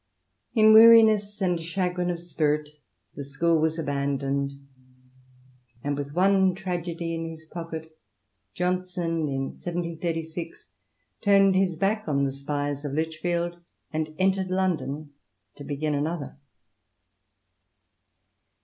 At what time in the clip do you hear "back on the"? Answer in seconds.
11.75-12.33